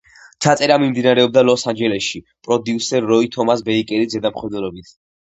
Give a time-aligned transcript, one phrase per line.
[0.45, 4.95] ჩაწერა მიმდინარეობდა ლოს-ანჯელესში, პროდიუსერ როი თომას ბეიკერის ზედამხედველობით.